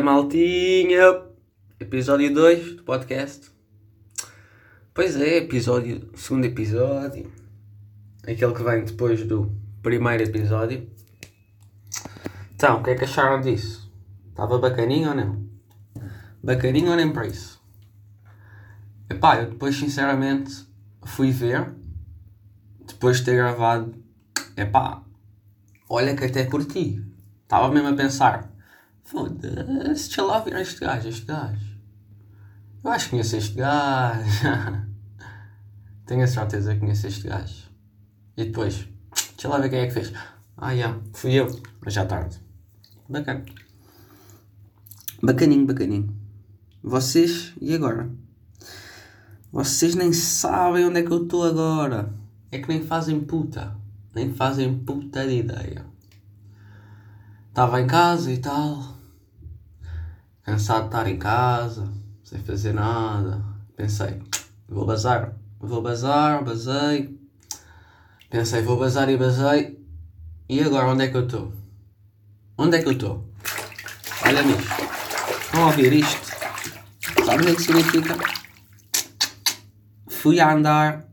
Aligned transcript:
maltinha? 0.00 1.22
Episódio 1.80 2.32
2 2.32 2.76
do 2.76 2.82
podcast. 2.84 3.50
Pois 4.92 5.16
é, 5.16 5.38
episódio, 5.38 6.10
segundo 6.14 6.44
episódio. 6.44 7.30
Aquele 8.22 8.54
que 8.54 8.62
vem 8.62 8.84
depois 8.84 9.26
do 9.26 9.52
primeiro 9.82 10.22
episódio. 10.22 10.90
Então, 12.54 12.80
o 12.80 12.82
que 12.82 12.90
é 12.90 12.94
que 12.94 13.04
acharam 13.04 13.40
disso? 13.40 13.92
Estava 14.30 14.58
bacaninho 14.58 15.10
ou 15.10 15.14
não? 15.14 15.46
Bacaninho 16.42 16.90
ou 16.90 16.96
nem 16.96 17.12
para 17.12 17.26
isso? 17.26 17.62
Epá, 19.08 19.40
eu 19.40 19.50
depois 19.50 19.76
sinceramente 19.76 20.66
fui 21.04 21.30
ver, 21.30 21.74
depois 22.86 23.18
de 23.18 23.24
ter 23.24 23.36
gravado, 23.36 23.94
epá, 24.56 25.02
olha 25.88 26.16
que 26.16 26.24
até 26.24 26.44
curti. 26.44 27.04
Estava 27.42 27.72
mesmo 27.72 27.88
a 27.88 27.94
pensar, 27.94 28.55
foda-se, 29.06 30.20
lá 30.20 30.40
ver 30.40 30.60
este 30.60 30.80
gajo, 30.80 31.08
este 31.08 31.24
gajo. 31.24 31.76
Eu 32.84 32.90
acho 32.90 33.04
que 33.06 33.10
conheço 33.12 33.36
este 33.36 33.54
gajo. 33.54 34.24
Tenho 36.06 36.22
a 36.22 36.26
certeza 36.26 36.74
que 36.74 36.80
conheço 36.80 37.06
este 37.06 37.28
gajo. 37.28 37.70
E 38.36 38.44
depois, 38.44 38.86
deixa 39.32 39.48
lá 39.48 39.58
ver 39.58 39.70
quem 39.70 39.78
é 39.80 39.86
que 39.86 39.94
fez. 39.94 40.12
Ah, 40.56 40.68
já, 40.68 40.72
yeah, 40.72 41.00
fui 41.14 41.32
eu, 41.32 41.46
mas 41.84 41.94
já 41.94 42.04
tarde. 42.04 42.38
Bacana. 43.08 43.44
Bacaninho, 45.22 45.66
bacaninho. 45.66 46.14
Vocês, 46.82 47.52
e 47.60 47.74
agora? 47.74 48.10
Vocês 49.52 49.94
nem 49.94 50.12
sabem 50.12 50.84
onde 50.84 51.00
é 51.00 51.02
que 51.02 51.10
eu 51.10 51.22
estou 51.22 51.44
agora. 51.44 52.12
É 52.50 52.58
que 52.58 52.68
nem 52.68 52.84
fazem 52.84 53.20
puta. 53.20 53.76
Nem 54.14 54.32
fazem 54.34 54.78
puta 54.78 55.26
de 55.26 55.38
ideia. 55.38 55.84
Estava 57.48 57.80
em 57.80 57.86
casa 57.86 58.30
e 58.30 58.38
tal. 58.38 58.95
Cansado 60.46 60.82
de 60.82 60.86
estar 60.86 61.08
em 61.08 61.18
casa. 61.18 61.92
Sem 62.22 62.38
fazer 62.38 62.72
nada. 62.72 63.42
Pensei, 63.76 64.22
vou 64.68 64.86
bazar. 64.86 65.32
Vou 65.58 65.82
bazar, 65.82 66.44
basei. 66.44 67.18
Pensei, 68.30 68.62
vou 68.62 68.78
bazar 68.78 69.08
e 69.08 69.16
basei. 69.16 69.84
E 70.48 70.60
agora 70.60 70.86
onde 70.86 71.02
é 71.02 71.08
que 71.08 71.16
eu 71.16 71.26
estou? 71.26 71.52
Onde 72.56 72.76
é 72.76 72.80
que 72.82 72.86
eu 72.86 72.92
estou? 72.92 73.28
Olha 74.24 74.42
nisto. 74.42 74.62
Estão 75.42 75.64
a 75.64 75.66
ouvir 75.66 75.92
isto? 75.92 76.36
Sabem 77.24 77.52
o 77.52 77.56
que 77.56 77.62
significa? 77.62 78.16
Fui 80.06 80.38
a 80.38 80.52
andar 80.52 81.08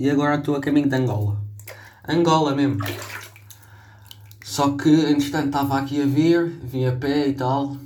e 0.00 0.10
agora 0.10 0.34
estou 0.34 0.56
a 0.56 0.60
caminho 0.60 0.88
de 0.88 0.96
Angola. 0.96 1.40
Angola 2.08 2.56
mesmo. 2.56 2.84
Só 4.42 4.76
que, 4.76 4.90
entretanto, 4.90 5.46
estava 5.46 5.78
aqui 5.78 6.02
a 6.02 6.06
vir, 6.06 6.58
vim 6.64 6.86
a 6.86 6.96
pé 6.96 7.28
e 7.28 7.34
tal. 7.34 7.76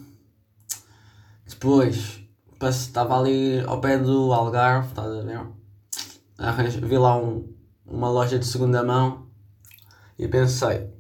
Depois, 1.63 2.21
estava 2.61 3.21
ali 3.21 3.61
ao 3.61 3.81
pé 3.81 3.97
do 3.97 4.33
Algarve, 4.33 4.89
estás 4.89 5.13
a 5.17 5.23
ver? 5.23 6.81
Vi 6.89 6.99
lá 6.99 7.17
um, 7.17 7.55
uma 7.87 8.11
loja 8.11 8.37
de 8.37 8.45
segunda 8.45 8.83
mão 8.83 9.29
e 10.19 10.27
pensei: 10.27 10.91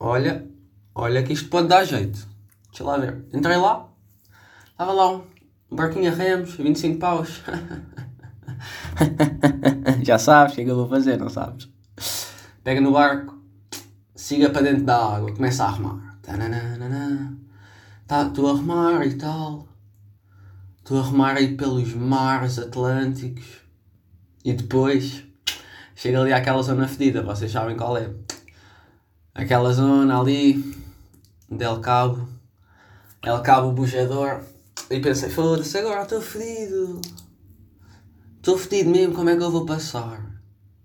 olha, 0.00 0.44
olha 0.92 1.22
que 1.22 1.32
isto 1.32 1.48
pode 1.48 1.68
dar 1.68 1.84
jeito. 1.84 2.26
Deixa 2.70 2.82
lá 2.82 2.98
ver. 2.98 3.24
Entrei 3.32 3.56
lá, 3.56 3.88
estava 4.72 4.92
lá 4.92 5.12
um 5.12 5.22
barquinho 5.70 6.10
a 6.10 6.14
remos, 6.16 6.56
25 6.56 6.98
paus. 6.98 7.40
Já 10.02 10.18
sabes 10.18 10.54
o 10.54 10.56
que 10.56 10.62
é 10.62 10.64
que 10.64 10.70
eu 10.72 10.76
vou 10.76 10.88
fazer, 10.88 11.20
não 11.20 11.28
sabes? 11.28 11.68
Pega 12.64 12.80
no 12.80 12.90
barco, 12.90 13.40
siga 14.12 14.50
para 14.50 14.62
dentro 14.62 14.82
da 14.82 14.96
água, 14.96 15.32
começa 15.32 15.62
a 15.62 15.68
arrumar. 15.68 16.18
Tá, 18.06 18.26
estou 18.26 18.48
a 18.48 18.50
arrumar 18.50 19.06
e 19.06 19.14
tal. 19.16 19.68
Estou 20.78 20.98
a 20.98 21.00
arrumar 21.00 21.36
aí 21.36 21.56
pelos 21.56 21.94
mares 21.94 22.58
atlânticos. 22.58 23.62
E 24.44 24.52
depois 24.52 25.24
chega 25.94 26.20
ali 26.20 26.32
àquela 26.32 26.62
zona 26.62 26.88
fedida, 26.88 27.22
vocês 27.22 27.50
sabem 27.50 27.76
qual 27.76 27.96
é. 27.96 28.12
Aquela 29.34 29.72
zona 29.72 30.20
ali, 30.20 30.74
Del 31.48 31.80
Cabo, 31.80 32.28
El 33.22 33.40
Cabo 33.42 33.72
Bujador. 33.72 34.42
E 34.90 35.00
pensei, 35.00 35.30
foda-se, 35.30 35.78
agora 35.78 36.02
estou 36.02 36.20
fedido. 36.20 37.00
Estou 38.36 38.58
fedido 38.58 38.90
mesmo, 38.90 39.14
como 39.14 39.30
é 39.30 39.36
que 39.36 39.42
eu 39.42 39.50
vou 39.50 39.64
passar? 39.64 40.28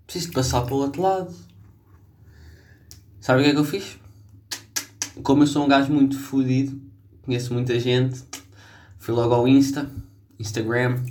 Preciso 0.06 0.28
de 0.28 0.34
passar 0.34 0.62
para 0.62 0.74
o 0.74 0.78
outro 0.78 1.02
lado. 1.02 1.34
Sabe 3.20 3.40
o 3.40 3.44
que 3.44 3.50
é 3.50 3.52
que 3.52 3.58
eu 3.58 3.64
fiz? 3.64 3.98
Como 5.22 5.42
eu 5.42 5.46
sou 5.46 5.64
um 5.64 5.68
gajo 5.68 5.92
muito 5.92 6.18
fodido, 6.18 6.87
conheço 7.28 7.52
muita 7.52 7.78
gente, 7.78 8.24
fui 8.96 9.14
logo 9.14 9.34
ao 9.34 9.46
Insta, 9.46 9.86
Instagram, 10.38 11.04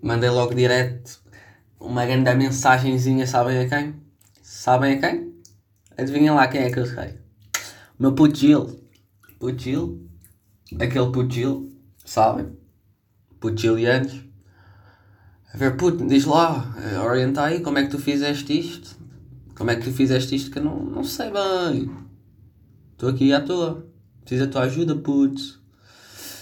mandei 0.00 0.30
logo 0.30 0.54
direto 0.54 1.20
uma 1.78 2.06
grande 2.06 2.34
mensagenzinha, 2.34 3.26
sabem 3.26 3.58
a 3.58 3.68
quem? 3.68 3.94
Sabem 4.40 4.94
a 4.94 4.98
quem? 4.98 5.34
Adivinhem 5.98 6.30
lá 6.30 6.48
quem 6.48 6.62
é 6.62 6.70
que 6.70 6.78
eu 6.78 6.86
sei. 6.86 7.18
O 7.98 8.02
meu 8.02 8.14
puto 8.14 8.38
Gil. 8.38 8.80
Aquele 10.80 11.12
puto 11.12 11.30
Gil, 11.30 11.70
sabem? 12.02 12.56
Puto 13.38 13.60
Gilianos. 13.60 14.24
A 15.52 15.58
ver, 15.58 15.76
puto, 15.76 16.06
diz 16.06 16.24
lá, 16.24 16.74
orienta 17.04 17.42
aí 17.42 17.60
como 17.60 17.76
é 17.76 17.82
que 17.84 17.90
tu 17.90 17.98
fizeste 17.98 18.58
isto. 18.58 18.96
Como 19.54 19.70
é 19.70 19.76
que 19.76 19.84
tu 19.84 19.92
fizeste 19.92 20.34
isto 20.34 20.50
que 20.50 20.60
eu 20.60 20.64
não, 20.64 20.82
não 20.82 21.04
sei 21.04 21.30
bem. 21.30 21.94
Estou 22.94 23.10
aqui 23.10 23.30
à 23.30 23.42
toa. 23.42 23.92
Preciso 24.24 24.46
da 24.46 24.52
tua 24.52 24.62
ajuda, 24.62 24.96
putz. 24.96 25.58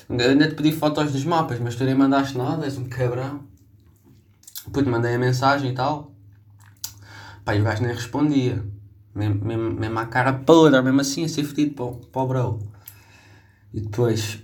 Ainda 0.09 0.49
te 0.49 0.55
pedi 0.55 0.73
fotos 0.73 1.13
dos 1.13 1.25
mapas, 1.25 1.59
mas 1.59 1.75
tu 1.75 1.85
nem 1.85 1.95
mandaste 1.95 2.37
nada, 2.37 2.65
és 2.65 2.77
um 2.79 2.85
cabrão. 2.85 3.41
Puto, 4.73 4.89
mandei 4.89 5.15
a 5.15 5.19
mensagem 5.19 5.73
e 5.73 5.75
tal. 5.75 6.13
Pá, 7.45 7.57
e 7.57 7.61
o 7.61 7.65
gajo 7.65 7.83
nem 7.83 7.93
respondia. 7.93 8.63
Mesmo, 9.15 9.45
mesmo, 9.45 9.99
à 9.99 10.07
cara 10.07 10.33
podre, 10.33 10.81
mesmo 10.81 11.01
assim 11.01 11.25
a 11.25 11.29
ser 11.29 11.45
fedido 11.45 11.75
para, 11.75 12.09
para 12.11 12.23
o 12.23 12.27
bro. 12.27 12.59
E 13.75 13.81
depois, 13.81 14.39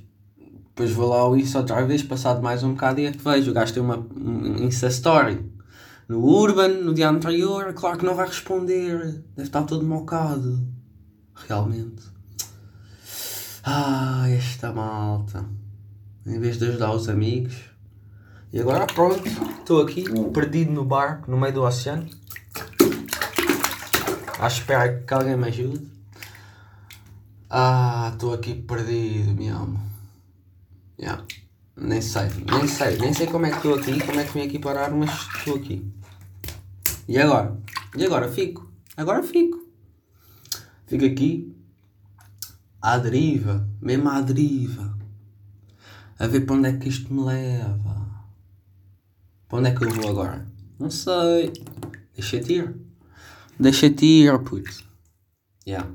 depois 0.68 0.90
vou 0.90 1.08
lá 1.08 1.20
ao 1.20 1.36
Insta 1.36 1.58
outra 1.58 1.84
vez, 1.86 2.02
passado 2.02 2.42
mais 2.42 2.62
um 2.62 2.72
bocado 2.72 3.00
e 3.00 3.06
é 3.06 3.12
que 3.12 3.22
vejo. 3.22 3.50
O 3.50 3.54
gajo 3.54 3.72
tem 3.72 3.82
uma 3.82 3.98
um 3.98 4.64
Insta 4.64 4.88
Story 4.88 5.44
no 6.08 6.24
Urban, 6.24 6.68
no 6.82 6.94
dia 6.94 7.10
anterior, 7.10 7.72
claro 7.74 7.98
que 7.98 8.04
não 8.06 8.14
vai 8.14 8.26
responder. 8.26 9.22
Deve 9.36 9.48
estar 9.48 9.62
todo 9.64 9.84
mocado. 9.84 10.66
Realmente. 11.46 12.17
Ah, 13.70 14.24
esta 14.30 14.72
malta. 14.72 15.44
Em 16.24 16.40
vez 16.40 16.58
de 16.58 16.64
ajudar 16.64 16.90
os 16.94 17.06
amigos. 17.06 17.54
E 18.50 18.58
agora 18.58 18.86
pronto, 18.86 19.22
estou 19.58 19.82
aqui, 19.82 20.04
perdido 20.32 20.72
no 20.72 20.86
barco, 20.86 21.30
no 21.30 21.36
meio 21.36 21.52
do 21.52 21.62
oceano. 21.62 22.08
À 24.38 24.46
espera 24.46 25.04
que 25.06 25.12
alguém 25.12 25.36
me 25.36 25.48
ajude. 25.48 25.86
Ah, 27.50 28.10
estou 28.14 28.32
aqui 28.32 28.54
perdido, 28.54 29.34
me 29.34 29.48
amo. 29.48 29.78
Yeah. 30.98 31.22
Nem 31.76 32.00
sei, 32.00 32.30
nem 32.50 32.66
sei, 32.66 32.96
nem 32.96 33.12
sei 33.12 33.26
como 33.26 33.44
é 33.44 33.50
que 33.50 33.56
estou 33.56 33.74
aqui, 33.74 34.00
como 34.00 34.18
é 34.18 34.24
que 34.24 34.32
vim 34.32 34.46
aqui 34.46 34.58
parar, 34.58 34.90
mas 34.92 35.10
estou 35.36 35.56
aqui. 35.56 35.86
E 37.06 37.18
agora? 37.18 37.60
E 37.94 38.06
agora 38.06 38.32
fico. 38.32 38.72
Agora 38.96 39.22
fico. 39.22 39.62
Fico 40.86 41.04
aqui 41.04 41.54
à 42.80 42.98
deriva, 42.98 43.68
mesmo 43.80 44.08
à 44.08 44.20
deriva. 44.20 44.96
A 46.18 46.26
ver 46.26 46.40
para 46.42 46.56
onde 46.56 46.68
é 46.68 46.72
que 46.76 46.88
isto 46.88 47.12
me 47.12 47.24
leva. 47.24 48.08
Para 49.48 49.58
onde 49.58 49.68
é 49.68 49.74
que 49.74 49.84
eu 49.84 49.90
vou 49.90 50.10
agora? 50.10 50.46
Não 50.78 50.90
sei. 50.90 51.52
Deixa-te 52.14 52.52
ir. 52.54 52.76
Deixa-te 53.58 54.04
ir, 54.04 54.38
puto. 54.40 54.84
Yeah. 55.66 55.90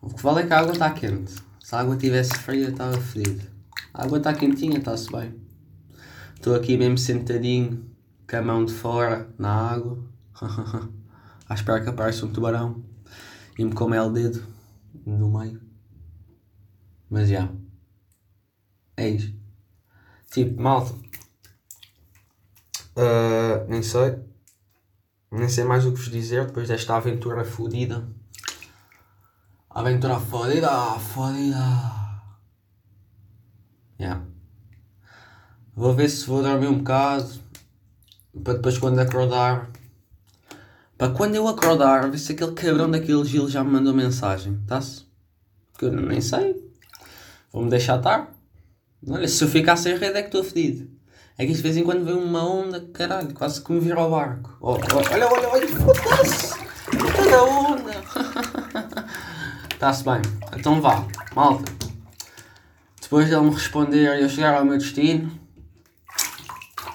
O 0.00 0.14
que 0.14 0.22
vale 0.22 0.42
é 0.42 0.46
que 0.46 0.52
a 0.52 0.60
água 0.60 0.72
está 0.72 0.90
quente. 0.90 1.34
Se 1.60 1.74
a 1.74 1.80
água 1.80 1.94
estivesse 1.94 2.34
fria, 2.34 2.68
estava 2.68 2.98
fedido. 3.00 3.44
A 3.92 4.04
água 4.04 4.18
está 4.18 4.32
quentinha, 4.34 4.78
está-se 4.78 5.10
bem. 5.10 5.34
Estou 6.34 6.54
aqui 6.54 6.76
mesmo 6.76 6.98
sentadinho 6.98 7.90
com 8.28 8.36
a 8.36 8.42
mão 8.42 8.64
de 8.64 8.72
fora 8.72 9.28
na 9.38 9.50
água, 9.50 9.98
à 11.48 11.54
espera 11.54 11.80
que 11.80 11.88
apareça 11.88 12.26
um 12.26 12.32
tubarão 12.32 12.84
e 13.58 13.64
me 13.64 13.72
come 13.72 13.98
o 13.98 14.10
dedo 14.10 14.55
no 15.06 15.30
meio. 15.30 15.60
Mas 17.08 17.28
já. 17.28 17.48
É 18.96 19.08
isso. 19.08 19.34
Tipo, 20.30 20.60
malta. 20.60 20.92
Uh, 22.96 23.68
nem 23.68 23.82
sei. 23.82 24.18
Nem 25.30 25.48
sei 25.48 25.64
mais 25.64 25.84
o 25.84 25.92
que 25.92 25.98
vos 25.98 26.10
dizer 26.10 26.46
depois 26.46 26.68
desta 26.68 26.96
aventura 26.96 27.44
fodida. 27.44 28.08
Aventura 29.70 30.18
fodida, 30.18 30.98
fodida. 30.98 31.96
Yeah. 34.00 34.26
Vou 35.74 35.94
ver 35.94 36.08
se 36.08 36.26
vou 36.26 36.42
dormir 36.42 36.68
um 36.68 36.78
bocado 36.78 37.28
para 38.42 38.54
depois 38.54 38.78
quando 38.78 38.98
acordar. 38.98 39.70
Para 40.98 41.12
quando 41.12 41.34
eu 41.34 41.46
acordar, 41.46 42.10
ver 42.10 42.18
se 42.18 42.32
aquele 42.32 42.52
cabrão 42.52 42.90
daquele 42.90 43.24
Gil 43.24 43.48
já 43.48 43.62
me 43.62 43.70
mandou 43.70 43.92
mensagem, 43.92 44.58
tá-se? 44.66 45.04
Que 45.78 45.84
eu 45.84 45.92
nem 45.92 46.22
sei. 46.22 46.56
Vou-me 47.52 47.68
deixar 47.68 47.98
estar. 47.98 48.32
Olha, 49.06 49.28
se 49.28 49.44
eu 49.44 49.48
ficar 49.48 49.76
sem 49.76 49.96
rede 49.98 50.16
é 50.16 50.22
que 50.22 50.28
estou 50.28 50.42
fedido. 50.42 50.88
É 51.36 51.44
que 51.44 51.52
de 51.52 51.60
vez 51.60 51.76
em 51.76 51.84
quando 51.84 52.02
vem 52.02 52.14
uma 52.14 52.42
onda, 52.42 52.80
caralho, 52.94 53.34
quase 53.34 53.62
que 53.62 53.70
me 53.70 53.78
vira 53.78 54.00
ao 54.00 54.10
barco. 54.10 54.56
Oh, 54.58 54.72
oh, 54.72 55.12
olha, 55.12 55.28
olha, 55.28 55.48
olha, 55.50 55.68
foda-se! 55.68 56.54
Toda 57.14 57.44
onda! 57.44 57.92
Está-se 59.70 60.02
bem. 60.02 60.22
Então 60.56 60.80
vá, 60.80 61.06
malta. 61.34 61.70
Depois 63.02 63.28
de 63.28 63.34
ele 63.34 63.42
me 63.42 63.50
responder 63.50 64.18
e 64.18 64.22
eu 64.22 64.28
chegar 64.30 64.54
ao 64.54 64.64
meu 64.64 64.78
destino, 64.78 65.30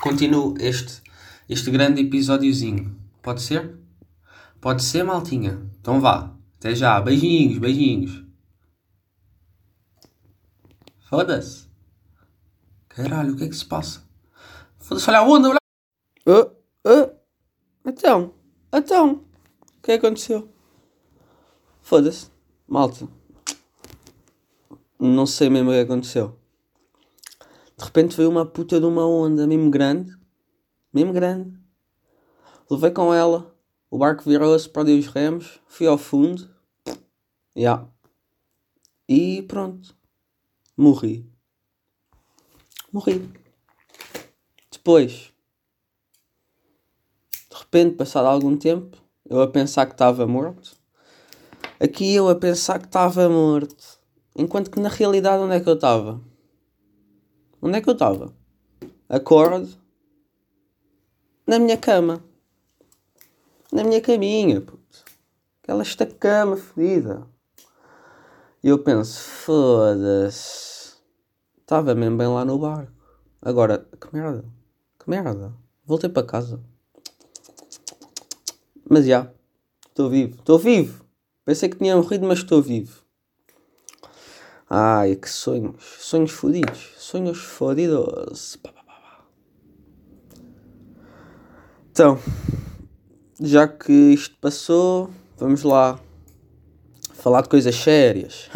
continuo 0.01 0.55
este, 0.59 1.03
este 1.47 1.69
grande 1.69 2.01
episódiozinho. 2.01 2.95
Pode 3.21 3.43
ser? 3.43 3.79
Pode 4.61 4.83
ser, 4.83 5.03
maltinha. 5.03 5.59
Então 5.81 5.99
vá. 5.99 6.31
Até 6.59 6.75
já. 6.75 7.01
Beijinhos, 7.01 7.57
beijinhos. 7.57 8.23
Foda-se. 11.09 11.67
Caralho, 12.87 13.33
o 13.33 13.35
que 13.35 13.45
é 13.45 13.49
que 13.49 13.55
se 13.55 13.65
passa? 13.65 14.03
Foda-se, 14.77 15.09
olha 15.09 15.19
a 15.19 15.23
onda, 15.23 15.49
olha. 15.49 15.57
Uh, 16.27 16.51
uh. 16.87 17.11
Então, 17.85 18.35
então. 18.71 19.25
O 19.77 19.81
que 19.81 19.93
é 19.93 19.97
que 19.97 20.05
aconteceu? 20.05 20.47
Foda-se. 21.81 22.29
Malta. 22.67 23.07
Não 24.99 25.25
sei 25.25 25.49
mesmo 25.49 25.71
o 25.71 25.73
que 25.73 25.79
aconteceu. 25.79 26.39
De 27.75 27.83
repente 27.83 28.15
veio 28.15 28.29
uma 28.29 28.45
puta 28.45 28.79
de 28.79 28.85
uma 28.85 29.07
onda 29.07 29.47
mesmo 29.47 29.71
grande. 29.71 30.15
Mesmo 30.93 31.11
grande. 31.11 31.59
Levei 32.69 32.91
com 32.91 33.11
ela. 33.11 33.51
O 33.91 33.97
barco 33.97 34.23
virou-se, 34.23 34.69
perdi 34.69 34.97
os 34.97 35.07
remos. 35.07 35.59
Fui 35.67 35.85
ao 35.85 35.97
fundo. 35.97 36.49
Yeah. 37.57 37.85
E 39.07 39.41
pronto. 39.41 39.93
Morri. 40.77 41.29
Morri. 42.93 43.29
Depois. 44.71 45.33
De 47.49 47.57
repente, 47.57 47.97
passado 47.97 48.27
algum 48.27 48.55
tempo, 48.55 48.95
eu 49.29 49.41
a 49.41 49.47
pensar 49.47 49.85
que 49.85 49.91
estava 49.91 50.25
morto. 50.25 50.79
Aqui 51.77 52.15
eu 52.15 52.29
a 52.29 52.35
pensar 52.35 52.79
que 52.79 52.85
estava 52.85 53.27
morto. 53.27 53.99
Enquanto 54.37 54.71
que 54.71 54.79
na 54.79 54.87
realidade 54.87 55.43
onde 55.43 55.55
é 55.55 55.59
que 55.59 55.67
eu 55.67 55.73
estava? 55.73 56.21
Onde 57.61 57.77
é 57.77 57.81
que 57.81 57.89
eu 57.89 57.93
estava? 57.93 58.33
Acordo 59.09 59.77
na 61.45 61.59
minha 61.59 61.75
cama. 61.75 62.30
Na 63.71 63.83
minha 63.83 64.01
caminha, 64.01 64.59
puto. 64.59 65.05
Aquela 65.63 65.81
esta 65.81 66.05
cama 66.05 66.57
fedida. 66.57 67.25
E 68.63 68.67
eu 68.67 68.79
penso, 68.79 69.19
foda-se. 69.21 70.95
Estava 71.59 71.95
mesmo 71.95 72.17
bem 72.17 72.27
lá 72.27 72.43
no 72.43 72.59
barco. 72.59 72.91
Agora, 73.41 73.87
que 73.99 74.13
merda. 74.13 74.43
Que 74.99 75.09
merda. 75.09 75.53
Voltei 75.85 76.09
para 76.09 76.27
casa. 76.27 76.59
Mas 78.89 79.05
já. 79.05 79.31
Estou 79.87 80.09
vivo. 80.09 80.35
Estou 80.35 80.59
vivo. 80.59 81.05
Pensei 81.45 81.69
que 81.69 81.77
tinha 81.77 81.95
morrido, 81.95 82.27
mas 82.27 82.39
estou 82.39 82.61
vivo. 82.61 83.01
Ai, 84.69 85.15
que 85.15 85.29
sonhos. 85.29 85.83
Sonhos 85.99 86.31
fodidos. 86.31 86.93
Sonhos 86.97 87.39
fodidos. 87.39 88.57
Então, 91.89 92.19
já 93.43 93.67
que 93.67 93.91
isto 93.91 94.37
passou, 94.37 95.09
vamos 95.35 95.63
lá 95.63 95.99
falar 97.13 97.41
de 97.41 97.49
coisas 97.49 97.75
sérias. 97.75 98.49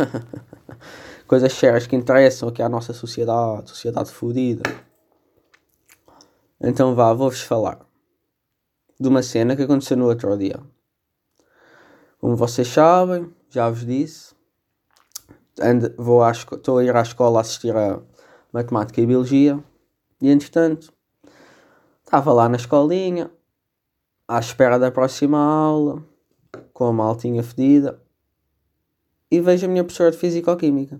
coisas 1.27 1.51
sérias 1.53 1.87
que 1.87 1.95
interessam 1.95 2.49
aqui 2.49 2.61
à 2.61 2.69
nossa 2.69 2.93
sociedade, 2.93 3.69
sociedade 3.69 4.11
fodida. 4.11 4.61
Então 6.61 6.93
vá, 6.93 7.11
vou-vos 7.13 7.41
falar 7.41 7.79
de 8.99 9.07
uma 9.07 9.23
cena 9.23 9.55
que 9.55 9.63
aconteceu 9.63 9.97
no 9.97 10.05
outro 10.05 10.37
dia. 10.37 10.59
Como 12.19 12.35
vocês 12.35 12.67
sabem, 12.67 13.33
já 13.49 13.67
vos 13.69 13.85
disse, 13.85 14.35
ando, 15.59 15.93
vou 15.97 16.23
à 16.23 16.31
estou 16.31 16.77
a 16.77 16.83
ir 16.83 16.95
à 16.95 17.01
escola 17.01 17.41
assistir 17.41 17.75
a 17.75 17.99
matemática 18.53 19.01
e 19.01 19.05
biologia 19.05 19.61
e 20.21 20.29
entretanto 20.29 20.93
estava 22.05 22.31
lá 22.31 22.47
na 22.47 22.55
escolinha 22.55 23.31
à 24.27 24.39
espera 24.39 24.77
da 24.77 24.91
próxima 24.91 25.37
aula 25.37 26.03
com 26.73 26.85
a 26.85 26.93
maltinha 26.93 27.43
fedida 27.43 28.01
e 29.29 29.39
vejo 29.39 29.65
a 29.65 29.69
minha 29.69 29.83
professora 29.83 30.11
de 30.11 30.17
Físico-Química 30.17 30.99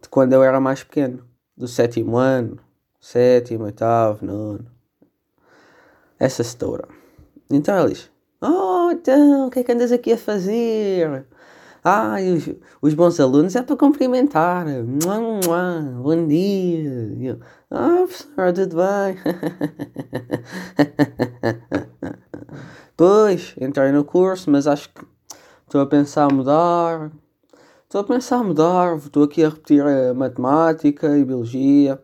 de 0.00 0.08
quando 0.08 0.32
eu 0.32 0.42
era 0.42 0.60
mais 0.60 0.82
pequeno 0.82 1.24
do 1.56 1.68
sétimo 1.68 2.16
ano 2.16 2.58
sétimo, 3.00 3.64
oitavo, 3.64 4.24
nono. 4.24 4.66
Essa 6.18 6.44
setora. 6.44 6.86
Então 7.50 7.74
ela 7.74 7.88
diz 7.88 8.10
oh 8.42 8.90
então 8.92 9.46
o 9.46 9.50
que 9.50 9.60
é 9.60 9.64
que 9.64 9.72
andas 9.72 9.90
aqui 9.90 10.12
a 10.12 10.18
fazer 10.18 11.26
ah, 11.82 12.16
os, 12.36 12.48
os 12.82 12.94
bons 12.94 13.18
alunos 13.18 13.56
é 13.56 13.62
para 13.62 13.76
cumprimentar. 13.76 14.66
Bom 16.02 16.26
dia. 16.26 17.16
Eu, 17.20 17.40
ah, 17.70 18.04
professor, 18.06 18.52
tudo 18.52 18.76
bem? 18.76 19.16
pois, 22.96 23.54
entrei 23.58 23.92
no 23.92 24.04
curso, 24.04 24.50
mas 24.50 24.66
acho 24.66 24.90
que 24.90 25.02
estou 25.64 25.80
a 25.80 25.86
pensar 25.86 26.24
a 26.30 26.34
mudar. 26.34 27.10
Estou 27.84 28.02
a 28.02 28.04
pensar 28.04 28.36
a 28.36 28.44
mudar. 28.44 28.96
Estou 28.98 29.24
aqui 29.24 29.42
a 29.42 29.48
repetir 29.48 29.82
a 29.82 30.12
matemática 30.12 31.16
e 31.16 31.24
biologia 31.24 31.98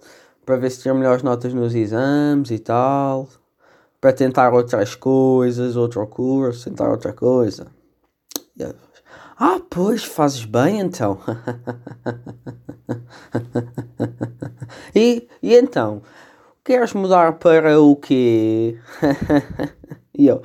para 0.46 0.56
ver 0.56 0.70
se 0.70 0.80
tiro 0.80 0.94
melhores 0.94 1.22
notas 1.22 1.52
nos 1.52 1.74
exames 1.74 2.50
e 2.50 2.58
tal. 2.58 3.28
Para 4.00 4.12
tentar 4.14 4.54
outras 4.54 4.94
coisas, 4.94 5.76
outro 5.76 6.06
curso, 6.06 6.70
tentar 6.70 6.88
outra 6.88 7.12
coisa. 7.12 7.66
Yeah. 8.58 8.85
Ah, 9.38 9.60
pois, 9.68 10.02
fazes 10.02 10.46
bem 10.46 10.80
então. 10.80 11.18
e, 14.94 15.28
e 15.42 15.54
então, 15.54 16.00
queres 16.64 16.94
mudar 16.94 17.34
para 17.38 17.78
o 17.78 17.94
quê? 17.96 18.78
e 20.16 20.26
eu, 20.26 20.40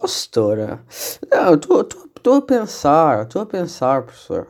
oh, 0.00 0.08
setora, 0.08 0.84
não, 1.30 1.54
estou 1.54 2.34
a 2.34 2.42
pensar, 2.42 3.22
estou 3.22 3.42
a 3.42 3.46
pensar, 3.46 4.02
professor. 4.02 4.48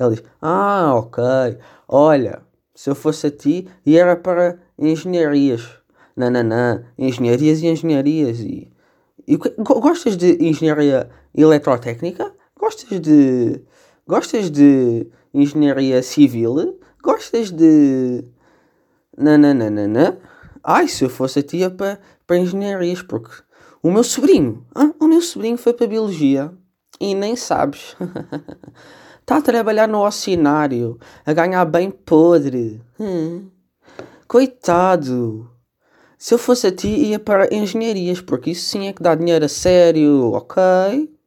Ele 0.00 0.16
diz, 0.16 0.24
ah, 0.42 0.92
ok, 0.96 1.22
olha, 1.86 2.42
se 2.74 2.90
eu 2.90 2.96
fosse 2.96 3.28
a 3.28 3.30
ti, 3.30 3.68
e 3.86 3.96
era 3.96 4.16
para 4.16 4.58
engenharias. 4.76 5.68
Não, 6.16 6.30
não, 6.30 6.42
não, 6.42 6.84
engenharias 6.98 7.62
e 7.62 7.68
engenharias. 7.68 8.40
E, 8.40 8.72
e 9.24 9.36
gostas 9.36 10.16
de 10.16 10.36
engenharia 10.44 11.08
eletrotécnica? 11.32 12.36
Gostas 12.58 13.00
de. 13.00 13.62
Gostas 14.06 14.50
de 14.50 15.06
engenharia 15.32 16.02
civil? 16.02 16.80
Gostas 17.00 17.52
de. 17.52 18.24
Nananana? 19.16 20.18
Ai, 20.62 20.88
se 20.88 21.04
eu 21.04 21.08
fosse 21.08 21.38
a 21.38 21.42
tia 21.42 21.70
para, 21.70 22.00
para 22.26 22.38
engenharias, 22.38 23.00
porque 23.00 23.30
o 23.80 23.92
meu 23.92 24.02
sobrinho, 24.02 24.66
ah, 24.74 24.92
o 24.98 25.06
meu 25.06 25.22
sobrinho 25.22 25.56
foi 25.56 25.72
para 25.72 25.86
biologia 25.86 26.52
e 27.00 27.14
nem 27.14 27.36
sabes. 27.36 27.96
Está 29.20 29.36
a 29.38 29.42
trabalhar 29.42 29.86
no 29.86 30.04
oceanário, 30.04 30.98
a 31.24 31.32
ganhar 31.32 31.64
bem 31.64 31.90
podre. 31.90 32.82
Hum. 32.98 33.48
Coitado. 34.26 35.48
Se 36.18 36.34
eu 36.34 36.38
fosse 36.38 36.66
a 36.66 36.72
ti, 36.72 36.88
ia 36.88 37.20
para 37.20 37.54
engenharias, 37.54 38.20
porque 38.20 38.50
isso 38.50 38.68
sim 38.68 38.88
é 38.88 38.92
que 38.92 39.02
dá 39.02 39.14
dinheiro 39.14 39.44
a 39.44 39.48
sério, 39.48 40.32
ok? 40.32 41.17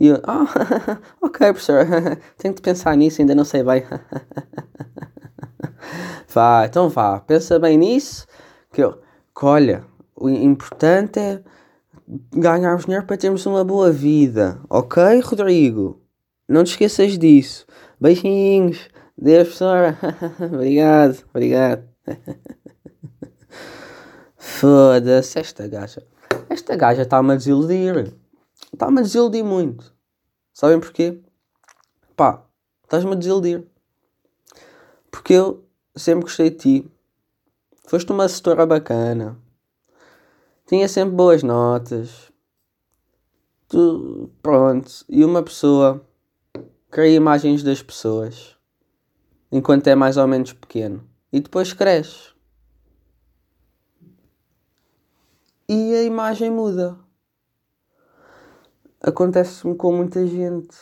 E 0.00 0.06
eu, 0.06 0.20
ah, 0.24 0.46
ok, 1.20 1.52
professor, 1.52 1.86
tenho 2.38 2.54
que 2.54 2.62
pensar 2.62 2.96
nisso, 2.96 3.20
ainda 3.20 3.34
não 3.34 3.44
sei 3.44 3.62
bem. 3.62 3.84
vá, 6.26 6.64
então 6.64 6.88
vá, 6.88 7.20
pensa 7.20 7.58
bem 7.58 7.76
nisso, 7.76 8.26
que 8.72 8.82
eu, 8.82 8.92
que 8.92 9.44
olha, 9.44 9.84
o 10.16 10.30
importante 10.30 11.20
é 11.20 11.42
ganharmos 12.32 12.86
dinheiro 12.86 13.04
para 13.04 13.18
termos 13.18 13.44
uma 13.44 13.62
boa 13.62 13.92
vida, 13.92 14.58
ok, 14.70 15.20
Rodrigo? 15.20 16.00
Não 16.48 16.64
te 16.64 16.70
esqueças 16.70 17.18
disso. 17.18 17.66
Beijinhos, 18.00 18.88
Deus, 19.16 19.48
professora. 19.48 19.98
obrigado, 20.40 21.18
obrigado. 21.28 21.84
Foda-se, 24.36 25.38
esta 25.38 25.68
gaja. 25.68 26.02
Esta 26.48 26.74
gaja 26.74 27.02
está-me 27.02 27.34
a 27.34 27.36
desiludir. 27.36 28.14
Está-me 28.72 29.00
a 29.00 29.02
desiludir 29.02 29.44
muito. 29.44 29.94
Sabem 30.52 30.80
porquê? 30.80 31.20
Pá, 32.16 32.44
estás-me 32.82 33.12
a 33.12 33.14
desiludir. 33.14 33.66
Porque 35.10 35.34
eu 35.34 35.64
sempre 35.96 36.24
gostei 36.24 36.50
de 36.50 36.56
ti. 36.56 36.90
Foste 37.86 38.12
uma 38.12 38.24
assessora 38.24 38.66
bacana. 38.66 39.38
Tinha 40.66 40.88
sempre 40.88 41.14
boas 41.14 41.42
notas. 41.42 42.30
Tu, 43.68 44.30
pronto. 44.42 45.04
E 45.08 45.24
uma 45.24 45.42
pessoa 45.42 46.06
cria 46.90 47.16
imagens 47.16 47.62
das 47.62 47.82
pessoas 47.82 48.56
enquanto 49.50 49.86
é 49.88 49.94
mais 49.94 50.16
ou 50.16 50.26
menos 50.26 50.52
pequeno 50.52 51.08
e 51.32 51.40
depois 51.40 51.72
cresce. 51.72 52.30
E 55.68 55.94
a 55.94 56.02
imagem 56.02 56.50
muda. 56.50 56.98
Acontece-me 59.02 59.74
com 59.74 59.96
muita 59.96 60.26
gente. 60.26 60.76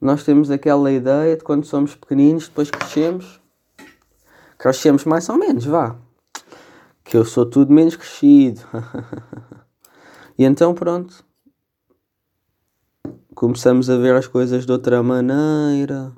Nós 0.00 0.24
temos 0.24 0.50
aquela 0.50 0.90
ideia 0.90 1.36
de 1.36 1.44
quando 1.44 1.66
somos 1.66 1.94
pequeninos, 1.94 2.48
depois 2.48 2.70
crescemos. 2.70 3.38
Crescemos 4.56 5.04
mais 5.04 5.28
ou 5.28 5.36
menos, 5.36 5.66
vá. 5.66 5.98
Que 7.04 7.18
eu 7.18 7.24
sou 7.24 7.44
tudo 7.44 7.72
menos 7.72 7.96
crescido. 7.96 8.62
e 10.38 10.44
então 10.44 10.74
pronto. 10.74 11.22
Começamos 13.34 13.90
a 13.90 13.96
ver 13.98 14.14
as 14.14 14.26
coisas 14.26 14.64
de 14.64 14.72
outra 14.72 15.02
maneira. 15.02 16.12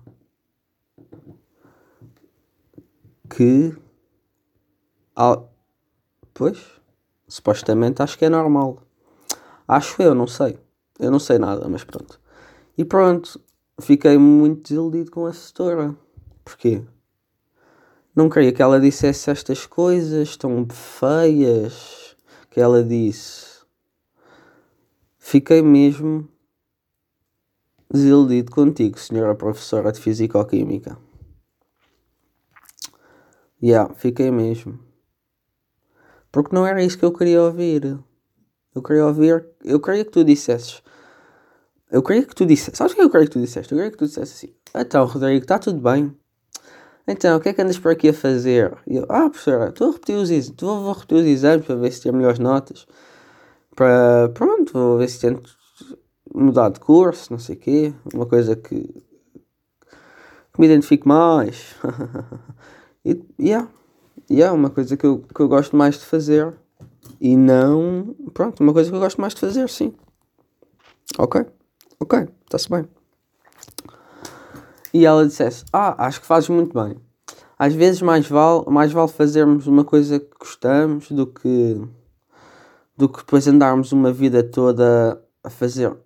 Que. 3.29 3.77
Pois. 6.33 6.81
Supostamente 7.27 8.01
acho 8.01 8.17
que 8.17 8.27
é 8.27 8.29
normal. 8.29 8.83
Acho 9.73 10.02
eu, 10.02 10.14
não 10.14 10.26
sei. 10.26 10.59
Eu 10.99 11.11
não 11.11 11.19
sei 11.19 11.38
nada, 11.38 11.67
mas 11.67 11.83
pronto. 11.83 12.21
E 12.76 12.85
pronto, 12.85 13.41
fiquei 13.81 14.19
muito 14.19 14.64
desiludido 14.64 15.11
com 15.11 15.25
a 15.25 15.33
setora. 15.33 15.97
Porquê? 16.45 16.85
Não 18.14 18.29
queria 18.29 18.52
que 18.52 18.61
ela 18.61 18.79
dissesse 18.79 19.31
estas 19.31 19.64
coisas 19.64 20.37
tão 20.37 20.69
feias 20.69 22.14
que 22.50 22.61
ela 22.61 22.85
disse. 22.85 23.62
Fiquei 25.19 25.62
mesmo 25.62 26.29
desiludido 27.91 28.52
contigo, 28.52 28.99
senhora 28.99 29.35
professora 29.35 29.91
de 29.91 30.00
Fisicoquímica. 30.00 30.99
Yeah, 33.62 33.95
fiquei 33.95 34.31
mesmo. 34.31 34.79
Porque 36.31 36.55
não 36.55 36.67
era 36.67 36.85
isso 36.85 36.99
que 36.99 37.07
eu 37.07 37.12
queria 37.12 37.43
ouvir. 37.43 37.99
Eu 38.75 38.83
queria 38.83 39.07
ouvir. 39.07 39.45
Eu 39.64 39.81
queria 39.81 40.05
que 40.05 40.11
tu 40.11 40.25
dissesses. 40.25 40.83
Eu 41.91 42.02
queria 42.02 42.25
que 42.25 42.35
tu 42.35 42.47
dissesses. 42.47 42.79
Sabes 42.79 42.93
o 42.93 42.97
que 42.97 43.02
eu 43.02 43.11
queria 43.11 43.26
que 43.26 43.33
tu 43.33 43.41
disseste? 43.41 43.73
Eu 43.73 43.79
queria 43.79 43.91
que 43.91 43.99
tu 43.99 44.07
dissesses 44.07 44.37
assim: 44.37 44.55
Então, 44.75 45.05
Rodrigo, 45.07 45.43
está 45.43 45.59
tudo 45.59 45.81
bem? 45.81 46.17
Então, 47.07 47.37
o 47.37 47.41
que 47.41 47.49
é 47.49 47.52
que 47.52 47.61
andas 47.61 47.79
por 47.79 47.93
aqui 47.93 48.09
a 48.09 48.14
fazer? 48.14 48.76
E 48.87 48.97
eu, 48.97 49.07
ah, 49.09 49.29
professora, 49.29 49.69
estou 49.69 49.88
a 49.88 49.93
repetir 49.93 50.17
os 50.17 50.31
exames. 50.31 50.61
Vou, 50.61 50.93
repetir 50.93 51.19
os 51.19 51.26
exames 51.26 51.67
para 51.67 51.75
ver 51.76 51.93
se 51.93 52.02
tenho 52.02 52.14
melhores 52.14 52.38
notas. 52.38 52.87
Para. 53.76 54.31
Pronto, 54.31 54.73
vou 54.73 54.99
ver 54.99 55.09
se 55.09 55.21
tento 55.21 55.55
mudar 56.35 56.71
de 56.71 56.81
curso, 56.81 57.33
não 57.33 57.38
sei 57.38 57.57
o 57.57 57.59
quê. 57.59 57.95
Uma 58.14 58.26
coisa 58.26 58.57
que. 58.57 58.85
que 60.52 60.61
me 60.61 60.67
identifique 60.67 61.07
mais. 61.07 61.75
e, 63.05 63.23
yeah. 63.38 63.69
Yeah, 64.31 64.55
uma 64.55 64.71
coisa 64.71 64.97
que 64.97 65.05
eu, 65.05 65.19
que 65.19 65.41
eu 65.41 65.49
gosto 65.49 65.76
mais 65.76 65.99
de 65.99 66.07
fazer. 66.07 66.55
E 67.25 67.37
não. 67.37 68.17
Pronto, 68.35 68.61
uma 68.64 68.73
coisa 68.73 68.91
que 68.91 68.97
eu 68.97 69.00
gosto 69.00 69.21
mais 69.21 69.33
de 69.33 69.38
fazer, 69.38 69.69
sim. 69.69 69.95
Ok, 71.17 71.47
ok, 72.00 72.29
está-se 72.45 72.69
bem. 72.69 72.85
E 74.93 75.07
ela 75.07 75.25
dissesse: 75.25 75.64
Ah, 75.73 76.05
acho 76.05 76.21
que 76.21 76.26
fazes 76.26 76.49
muito 76.49 76.75
bem. 76.75 76.97
Às 77.57 77.75
vezes 77.75 78.02
mais 78.02 78.29
vale, 78.29 78.64
mais 78.67 78.91
vale 78.91 79.07
fazermos 79.07 79.69
uma 79.69 79.85
coisa 79.85 80.19
que 80.19 80.37
gostamos 80.37 81.12
do 81.12 81.25
que 81.29 81.81
do 82.97 83.09
que 83.09 83.21
depois 83.21 83.47
andarmos 83.47 83.93
uma 83.93 84.12
vida 84.12 84.43
toda 84.43 85.23
a 85.45 85.49
fazer 85.49 85.97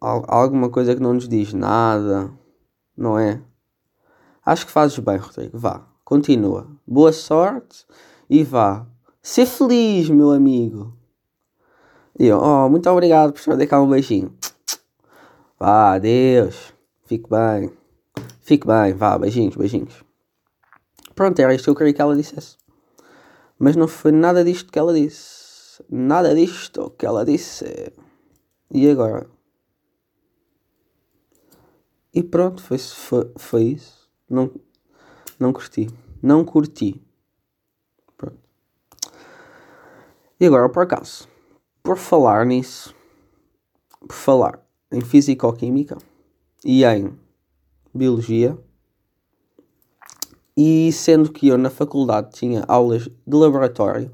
alguma 0.00 0.68
coisa 0.68 0.96
que 0.96 1.02
não 1.02 1.14
nos 1.14 1.28
diz 1.28 1.52
nada, 1.52 2.28
não 2.96 3.16
é? 3.16 3.40
Acho 4.44 4.66
que 4.66 4.72
fazes 4.72 4.98
bem, 4.98 5.16
Rodrigo. 5.16 5.56
Vá, 5.56 5.86
continua. 6.04 6.66
Boa 6.84 7.12
sorte 7.12 7.86
e 8.28 8.42
vá. 8.42 8.84
Ser 9.24 9.46
feliz, 9.46 10.10
meu 10.10 10.32
amigo. 10.32 10.94
E 12.20 12.26
eu, 12.26 12.38
oh, 12.38 12.68
muito 12.68 12.90
obrigado, 12.90 13.32
professor. 13.32 13.56
Dê 13.56 13.66
cá 13.66 13.80
um 13.80 13.88
beijinho. 13.88 14.36
Vá, 15.58 15.94
adeus. 15.94 16.74
Fique 17.06 17.30
bem. 17.30 17.72
Fique 18.42 18.66
bem, 18.66 18.92
vá, 18.92 19.16
beijinhos, 19.16 19.56
beijinhos. 19.56 20.04
Pronto, 21.14 21.38
era 21.38 21.54
isto 21.54 21.64
que 21.64 21.70
eu 21.70 21.74
queria 21.74 21.94
que 21.94 22.02
ela 22.02 22.14
dissesse. 22.14 22.58
Mas 23.58 23.76
não 23.76 23.88
foi 23.88 24.12
nada 24.12 24.44
disto 24.44 24.70
que 24.70 24.78
ela 24.78 24.92
disse. 24.92 25.82
Nada 25.88 26.34
disto 26.34 26.90
que 26.90 27.06
ela 27.06 27.24
disse. 27.24 27.64
E 28.70 28.90
agora? 28.90 29.26
E 32.12 32.22
pronto, 32.22 32.62
foi, 32.62 32.76
foi, 32.76 33.32
foi 33.36 33.62
isso. 33.62 34.06
Não, 34.28 34.50
não 35.40 35.50
curti. 35.50 35.88
Não 36.22 36.44
curti. 36.44 37.02
E 40.40 40.46
agora, 40.46 40.68
por 40.68 40.82
acaso, 40.82 41.28
por 41.82 41.96
falar 41.96 42.44
nisso, 42.44 42.94
por 44.00 44.14
falar 44.14 44.60
em 44.90 45.00
Fisicoquímica 45.00 45.96
e 46.64 46.84
em 46.84 47.16
Biologia, 47.94 48.58
e 50.56 50.90
sendo 50.92 51.32
que 51.32 51.48
eu 51.48 51.58
na 51.58 51.70
faculdade 51.70 52.32
tinha 52.32 52.64
aulas 52.66 53.02
de 53.04 53.36
laboratório, 53.36 54.10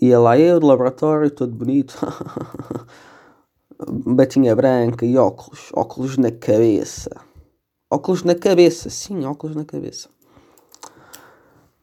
ia 0.00 0.18
lá 0.18 0.38
eu 0.38 0.60
de 0.60 0.66
laboratório, 0.66 1.30
todo 1.30 1.52
bonito, 1.52 1.96
batinha 3.88 4.54
branca 4.54 5.04
e 5.04 5.16
óculos, 5.16 5.70
óculos 5.74 6.16
na 6.16 6.30
cabeça. 6.30 7.10
Óculos 7.90 8.22
na 8.22 8.34
cabeça, 8.34 8.90
sim, 8.90 9.24
óculos 9.24 9.54
na 9.54 9.64
cabeça. 9.64 10.08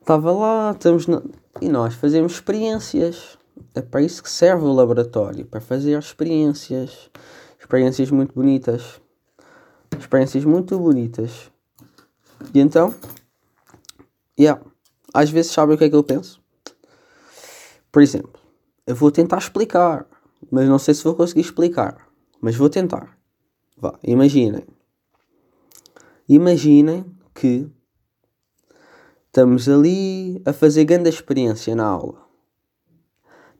Estava 0.02 0.32
lá, 0.32 0.72
estamos 0.72 1.08
na... 1.08 1.22
E 1.62 1.70
nós 1.70 1.94
fazemos 1.94 2.34
experiências. 2.34 3.38
É 3.76 3.82
para 3.82 4.02
isso 4.02 4.24
que 4.24 4.30
serve 4.30 4.66
o 4.66 4.74
laboratório 4.74 5.46
para 5.46 5.62
fazer 5.62 5.98
experiências. 5.98 7.10
Experiências 7.60 8.12
muito 8.12 8.34
bonitas. 8.34 9.00
Experiências 9.98 10.44
muito 10.44 10.78
bonitas. 10.78 11.52
E 12.54 12.60
então, 12.60 12.94
yeah, 14.40 14.62
às 15.14 15.30
vezes 15.30 15.52
sabe 15.52 15.74
o 15.74 15.78
que 15.78 15.86
é 15.86 15.90
que 15.90 15.96
eu 15.96 16.04
penso? 16.04 16.42
Por 17.92 18.02
exemplo, 18.02 18.34
eu 18.86 18.96
vou 18.96 19.12
tentar 19.12 19.38
explicar, 19.38 20.06
mas 20.52 20.68
não 20.68 20.80
sei 20.80 20.94
se 20.94 21.04
vou 21.04 21.16
conseguir 21.16 21.42
explicar. 21.42 22.08
Mas 22.42 22.56
vou 22.56 22.70
tentar. 22.70 23.18
Vá, 23.78 23.98
imaginem. 24.04 24.66
Imaginem 26.28 27.06
que 27.34 27.70
Estamos 29.34 29.68
ali 29.68 30.40
a 30.46 30.54
fazer 30.54 30.86
grande 30.86 31.10
experiência 31.10 31.76
na 31.76 31.88
aula. 31.88 32.22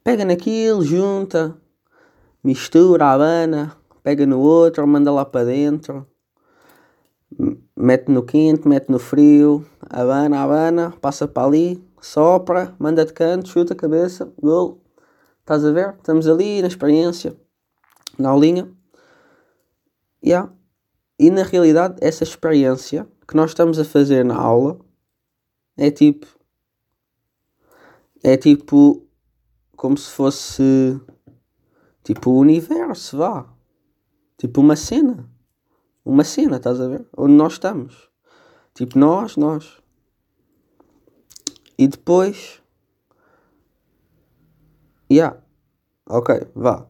Pega 0.04 0.24
naquilo, 0.24 0.84
junta, 0.84 1.60
mistura, 2.44 3.06
abana, 3.06 3.76
pega 4.00 4.24
no 4.24 4.38
outro, 4.38 4.86
manda 4.86 5.10
lá 5.10 5.24
para 5.24 5.46
dentro, 5.46 6.06
mete 7.76 8.08
no 8.08 8.22
quente, 8.22 8.68
mete 8.68 8.88
no 8.88 9.00
frio, 9.00 9.66
abana, 9.90 10.44
abana, 10.44 10.94
passa 11.00 11.26
para 11.26 11.48
ali, 11.48 11.84
sopra, 12.00 12.72
manda 12.78 13.04
de 13.04 13.12
canto, 13.12 13.48
chuta 13.48 13.72
a 13.72 13.76
cabeça, 13.76 14.32
gol. 14.40 14.80
Estás 15.40 15.64
a 15.64 15.72
ver? 15.72 15.96
Estamos 15.96 16.28
ali 16.28 16.62
na 16.62 16.68
experiência, 16.68 17.34
na 18.16 18.28
aulinha. 18.28 18.70
Yeah. 20.24 20.52
E 21.18 21.30
na 21.32 21.42
realidade, 21.42 21.96
essa 22.00 22.22
experiência 22.22 23.08
que 23.26 23.34
nós 23.34 23.50
estamos 23.50 23.76
a 23.80 23.84
fazer 23.84 24.24
na 24.24 24.36
aula 24.36 24.78
é 25.76 25.90
tipo. 25.90 26.26
É 28.22 28.36
tipo. 28.36 29.06
Como 29.76 29.96
se 29.96 30.10
fosse. 30.10 31.00
Tipo 32.02 32.30
o 32.30 32.38
universo, 32.38 33.18
vá. 33.18 33.48
Tipo 34.38 34.60
uma 34.60 34.76
cena. 34.76 35.28
Uma 36.04 36.22
cena, 36.22 36.56
estás 36.56 36.80
a 36.80 36.86
ver? 36.86 37.06
Onde 37.16 37.32
nós 37.32 37.54
estamos. 37.54 38.10
Tipo 38.74 38.98
nós, 38.98 39.36
nós. 39.36 39.82
E 41.78 41.88
depois. 41.88 42.62
Yeah. 45.10 45.42
Ok, 46.06 46.48
vá. 46.54 46.86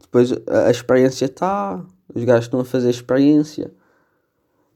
Depois 0.00 0.32
a, 0.32 0.66
a 0.66 0.70
experiência 0.70 1.24
está. 1.24 1.84
Os 2.14 2.24
gajos 2.24 2.44
estão 2.44 2.60
a 2.60 2.64
fazer 2.64 2.90
experiência. 2.90 3.74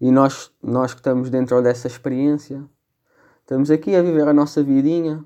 E 0.01 0.11
nós, 0.11 0.51
nós 0.63 0.95
que 0.95 1.01
estamos 1.01 1.29
dentro 1.31 1.63
dessa 1.63 1.87
experiência 1.87 2.69
Estamos 3.51 3.69
aqui 3.69 3.97
a 3.97 4.01
viver 4.01 4.29
a 4.29 4.33
nossa 4.33 4.63
vidinha, 4.63 5.25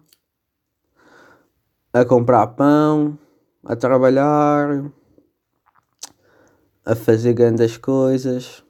a 1.92 2.06
comprar 2.06 2.46
pão, 2.46 3.18
a 3.62 3.76
trabalhar, 3.76 4.90
a 6.86 6.94
fazer 6.94 7.34
grandes 7.34 7.76
coisas. 7.76 8.64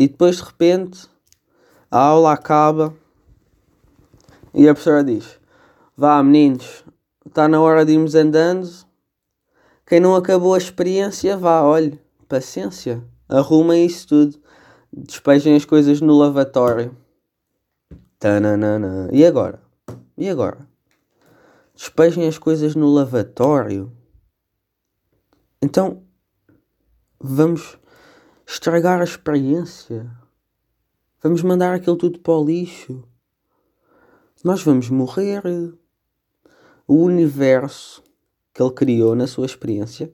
E 0.00 0.08
depois 0.08 0.36
de 0.36 0.44
repente 0.44 1.06
a 1.90 1.98
aula 1.98 2.32
acaba 2.32 2.96
e 4.54 4.66
a 4.66 4.72
professora 4.72 5.04
diz: 5.04 5.38
Vá 5.94 6.22
meninos, 6.22 6.82
está 7.26 7.46
na 7.46 7.60
hora 7.60 7.84
de 7.84 7.92
irmos 7.92 8.14
andando, 8.14 8.66
Quem 9.86 10.00
não 10.00 10.16
acabou 10.16 10.54
a 10.54 10.58
experiência, 10.58 11.36
vá, 11.36 11.60
olhe, 11.60 12.00
paciência. 12.26 13.04
Arrumem 13.28 13.84
isso 13.84 14.08
tudo. 14.08 14.38
Despejem 14.90 15.54
as 15.54 15.66
coisas 15.66 16.00
no 16.00 16.16
lavatório. 16.16 17.03
Tananana. 18.24 19.10
E 19.12 19.22
agora? 19.22 19.60
E 20.16 20.30
agora? 20.30 20.66
Despejem 21.74 22.26
as 22.26 22.38
coisas 22.38 22.74
no 22.74 22.90
lavatório. 22.90 23.94
Então, 25.60 26.02
vamos 27.20 27.78
estragar 28.46 29.02
a 29.02 29.04
experiência. 29.04 30.10
Vamos 31.22 31.42
mandar 31.42 31.74
aquilo 31.74 31.96
tudo 31.98 32.18
para 32.18 32.32
o 32.32 32.42
lixo. 32.42 33.06
Nós 34.42 34.62
vamos 34.62 34.88
morrer. 34.88 35.42
O 36.88 36.94
universo 37.02 38.02
que 38.54 38.62
ele 38.62 38.72
criou 38.72 39.14
na 39.14 39.26
sua 39.26 39.44
experiência, 39.44 40.10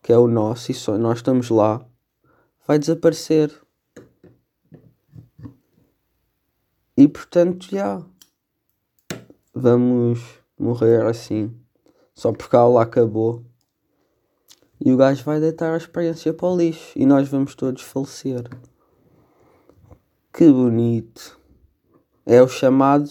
que 0.00 0.12
é 0.12 0.16
o 0.16 0.28
nosso, 0.28 0.70
e 0.70 0.74
só 0.74 0.96
nós 0.96 1.18
estamos 1.18 1.50
lá, 1.50 1.84
vai 2.64 2.78
desaparecer. 2.78 3.61
E 6.96 7.08
portanto, 7.08 7.68
já. 7.70 8.02
Vamos 9.54 10.20
morrer 10.58 11.04
assim. 11.06 11.54
Só 12.14 12.32
porque 12.32 12.56
a 12.56 12.60
aula 12.60 12.82
acabou. 12.82 13.44
E 14.84 14.92
o 14.92 14.96
gajo 14.96 15.24
vai 15.24 15.40
deitar 15.40 15.72
a 15.72 15.76
experiência 15.76 16.34
para 16.34 16.48
o 16.48 16.56
lixo. 16.56 16.92
E 16.96 17.06
nós 17.06 17.28
vamos 17.28 17.54
todos 17.54 17.82
falecer. 17.82 18.42
Que 20.32 20.50
bonito. 20.50 21.40
É 22.26 22.42
o 22.42 22.48
chamado 22.48 23.10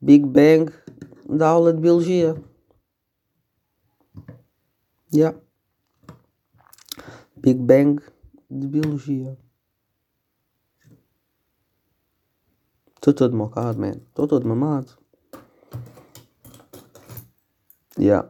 Big 0.00 0.24
Bang 0.24 0.72
da 1.28 1.48
aula 1.48 1.72
de 1.72 1.80
Biologia. 1.80 2.36
Yeah. 5.12 5.38
Big 7.36 7.60
Bang 7.60 8.02
de 8.50 8.66
Biologia. 8.66 9.38
Estou 12.98 13.14
todo 13.14 13.36
mocado, 13.36 13.80
man. 13.80 13.92
Estou 14.08 14.26
todo 14.26 14.46
mamado. 14.46 14.92
Yeah. 17.96 18.28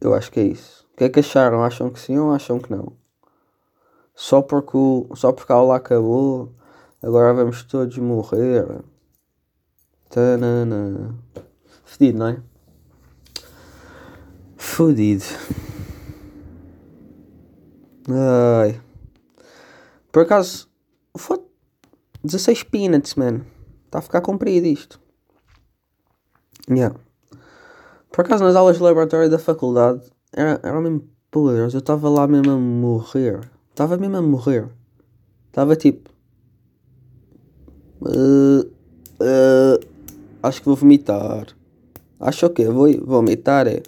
Eu 0.00 0.14
acho 0.14 0.30
que 0.32 0.40
é 0.40 0.44
isso. 0.44 0.86
O 0.92 0.96
que 0.96 1.04
é 1.04 1.08
que 1.08 1.20
acharam? 1.20 1.62
Acham 1.62 1.90
que 1.90 2.00
sim 2.00 2.18
ou 2.18 2.32
acham 2.32 2.58
que 2.58 2.70
não? 2.70 2.92
Só 4.14 4.42
porque, 4.42 4.76
o, 4.76 5.08
só 5.14 5.32
porque 5.32 5.52
a 5.52 5.56
aula 5.56 5.76
acabou, 5.76 6.52
agora 7.00 7.32
vamos 7.32 7.62
todos 7.62 7.96
morrer. 7.98 8.82
Tanana. 10.08 11.14
Fedido, 11.84 12.18
não 12.18 12.26
é? 12.26 12.42
Fodido. 14.56 15.24
Ai. 18.08 18.80
Por 20.10 20.22
acaso, 20.22 20.68
foi 21.16 21.40
16 22.24 22.64
peanuts, 22.64 23.14
man. 23.14 23.42
Está 23.90 23.98
a 23.98 24.02
ficar 24.02 24.20
comprido 24.20 24.68
isto. 24.68 25.00
Yeah. 26.70 26.94
Por 28.12 28.24
acaso, 28.24 28.44
nas 28.44 28.54
aulas 28.54 28.76
de 28.76 28.84
laboratório 28.84 29.28
da 29.28 29.36
faculdade, 29.36 30.02
era, 30.32 30.60
era 30.62 30.80
mesmo 30.80 31.08
poderoso. 31.28 31.76
Eu 31.76 31.80
estava 31.80 32.08
lá 32.08 32.24
mesmo 32.28 32.52
a 32.52 32.56
morrer. 32.56 33.50
Estava 33.70 33.96
mesmo 33.96 34.16
a 34.16 34.22
morrer. 34.22 34.68
Estava 35.48 35.74
tipo. 35.74 36.08
Uh, 38.00 38.60
uh, 39.20 39.84
acho 40.40 40.60
que 40.60 40.66
vou 40.66 40.76
vomitar. 40.76 41.48
Acho 42.20 42.48
que 42.48 42.64
vou 42.66 42.96
vomitar. 43.04 43.66
É. 43.66 43.82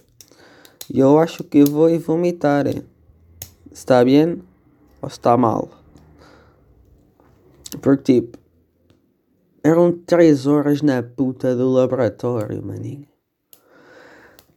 Eu 0.93 1.17
acho 1.21 1.45
que 1.45 1.62
vou 1.62 1.97
vomitar. 2.01 2.65
Está 3.71 4.05
bem 4.05 4.43
ou 5.01 5.09
está 5.09 5.37
mal? 5.37 5.69
Porque 7.81 8.21
tipo. 8.21 8.41
Eram 9.64 9.92
3 9.92 10.46
horas 10.46 10.83
na 10.83 11.03
puta 11.03 11.55
do 11.55 11.68
laboratório, 11.70 12.61
maninho. 12.61 13.07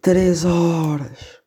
3 0.01 0.45
horas. 0.45 1.39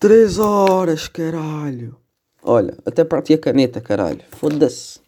3 0.00 0.38
horas, 0.38 1.06
caralho. 1.06 1.96
Olha, 2.42 2.76
até 2.84 3.04
parti 3.04 3.34
a 3.34 3.38
caneta, 3.38 3.80
caralho. 3.80 4.20
Foda-se. 4.30 5.00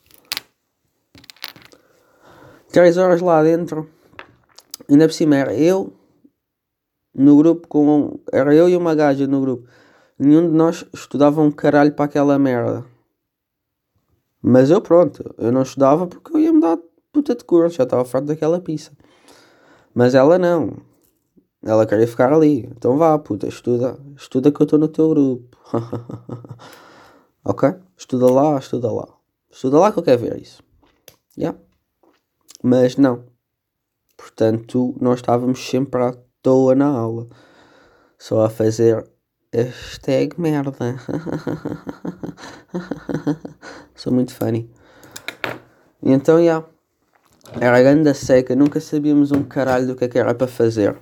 3 2.70 2.96
horas 2.96 3.20
lá 3.20 3.42
dentro. 3.42 3.90
Ainda 4.88 5.08
por 5.08 5.14
cima 5.14 5.36
era 5.36 5.54
eu 5.54 5.92
no 7.12 7.36
grupo 7.36 7.66
com. 7.66 8.20
Era 8.32 8.54
eu 8.54 8.68
e 8.68 8.76
uma 8.76 8.94
gaja 8.94 9.26
no 9.26 9.40
grupo. 9.40 9.68
Nenhum 10.16 10.48
de 10.48 10.56
nós 10.56 10.84
estudava 10.92 11.40
um 11.40 11.50
caralho 11.50 11.92
para 11.92 12.04
aquela 12.04 12.38
merda. 12.38 12.84
Mas 14.40 14.70
eu 14.70 14.80
pronto, 14.80 15.34
eu 15.38 15.50
não 15.50 15.62
estudava 15.62 16.06
porque 16.06 16.36
eu 16.36 16.40
ia 16.40 16.52
mudar 16.52 16.78
puta 17.14 17.34
de 17.36 17.44
curso, 17.44 17.76
já 17.76 17.84
estava 17.84 18.04
farto 18.04 18.26
daquela 18.26 18.60
pizza. 18.60 18.90
Mas 19.94 20.16
ela 20.16 20.36
não. 20.36 20.76
Ela 21.62 21.86
queria 21.86 22.08
ficar 22.08 22.32
ali. 22.32 22.68
Então 22.76 22.98
vá, 22.98 23.16
puta, 23.18 23.46
estuda. 23.46 23.96
Estuda 24.16 24.50
que 24.50 24.60
eu 24.60 24.64
estou 24.64 24.78
no 24.78 24.88
teu 24.88 25.08
grupo. 25.08 25.56
ok? 27.44 27.74
Estuda 27.96 28.30
lá, 28.30 28.58
estuda 28.58 28.92
lá. 28.92 29.08
Estuda 29.50 29.78
lá 29.78 29.92
que 29.92 29.98
eu 30.00 30.02
quero 30.02 30.20
ver 30.20 30.42
isso. 30.42 30.62
Yeah. 31.38 31.56
Mas 32.62 32.96
não. 32.96 33.24
Portanto, 34.16 34.94
nós 35.00 35.20
estávamos 35.20 35.64
sempre 35.64 36.02
à 36.02 36.14
toa 36.42 36.74
na 36.74 36.88
aula. 36.88 37.28
Só 38.18 38.44
a 38.44 38.50
fazer 38.50 39.08
hashtag 39.52 40.40
merda. 40.40 40.72
Sou 43.94 44.12
muito 44.12 44.34
funny. 44.34 44.68
Então, 46.02 46.38
já. 46.38 46.42
Yeah. 46.42 46.73
Era 47.60 47.80
grande 47.82 48.12
seca, 48.14 48.56
nunca 48.56 48.80
sabíamos 48.80 49.30
um 49.32 49.42
caralho 49.42 49.86
do 49.86 49.96
que, 49.96 50.04
é 50.04 50.08
que 50.08 50.18
era 50.18 50.34
para 50.34 50.46
fazer. 50.46 50.96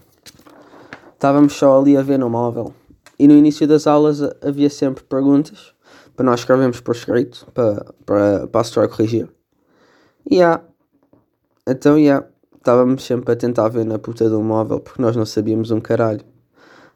Estávamos 1.15 1.55
só 1.55 1.81
ali 1.81 1.97
a 1.97 2.03
ver 2.03 2.19
no 2.19 2.29
móvel. 2.29 2.75
E 3.19 3.29
no 3.29 3.35
início 3.35 3.67
das 3.67 3.87
aulas 3.87 4.21
havia 4.43 4.69
sempre 4.69 5.05
perguntas 5.05 5.73
para 6.17 6.27
nós 6.27 6.41
escrevermos 6.41 6.81
por 6.81 6.95
escrito 6.95 7.47
para, 7.55 7.87
para, 8.05 8.47
para 8.49 8.61
a 8.61 8.63
história 8.63 8.89
corrigir. 8.89 9.29
E 10.29 10.37
yeah. 10.37 10.63
Então, 11.67 11.99
yeah. 11.99 12.27
Estávamos 12.57 13.03
sempre 13.03 13.33
a 13.33 13.37
tentar 13.37 13.69
ver 13.71 13.85
na 13.85 13.99
puta 13.99 14.31
do 14.31 14.41
móvel 14.41 14.79
porque 14.79 15.03
nós 15.03 15.17
não 15.17 15.27
sabíamos 15.27 15.73
um 15.73 15.81
caralho. 15.81 16.21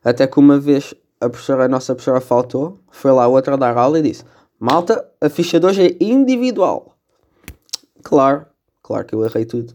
Até 0.05 0.25
que 0.25 0.39
uma 0.39 0.61
vez 0.61 0.95
a 1.21 1.29
professora, 1.29 1.65
a 1.65 1.69
nossa 1.69 1.93
professora 1.93 2.21
faltou, 2.21 2.79
foi 2.89 3.11
lá 3.11 3.27
outra 3.27 3.57
dar 3.57 3.77
aula 3.77 3.99
e 3.99 4.03
disse: 4.03 4.23
Malta, 4.61 5.05
a 5.21 5.29
ficha 5.29 5.59
de 5.59 5.67
hoje 5.67 5.87
é 5.87 6.05
individual. 6.05 6.95
Claro, 8.05 8.47
Claro 8.87 9.05
que 9.05 9.17
eu 9.17 9.25
errei 9.25 9.45
tudo. 9.45 9.75